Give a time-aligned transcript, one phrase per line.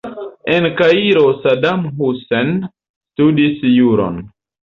[0.53, 4.21] En Kairo Saddam Hussein studis juron.